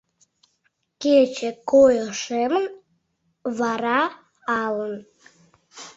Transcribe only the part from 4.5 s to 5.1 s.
алын.